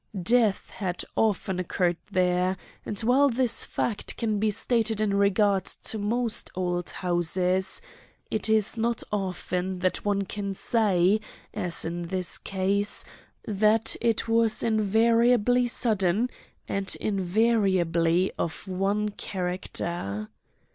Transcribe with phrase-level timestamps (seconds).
[0.19, 2.57] Death had often occurred there,
[2.87, 7.83] and while this fact can be stated in regard to most old houses,
[8.31, 11.19] it is not often that one can say,
[11.53, 13.05] as in this case,
[13.45, 16.31] that it was invariably sudden
[16.67, 20.27] and invariably of one character.